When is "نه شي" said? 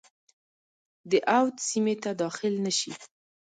2.65-2.91